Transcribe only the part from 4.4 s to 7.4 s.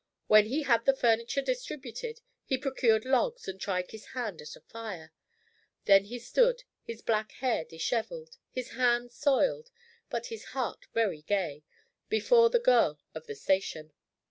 at a fire. Then he stood, his black